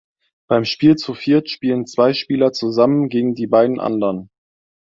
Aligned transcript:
Beim 0.47 0.65
Spiel 0.65 0.95
zu 0.95 1.13
viert 1.13 1.51
spielen 1.51 1.85
zwei 1.85 2.13
Spieler 2.15 2.53
zusammen 2.53 3.07
gegen 3.07 3.35
die 3.35 3.45
beiden 3.45 3.79
anderen. 3.79 4.31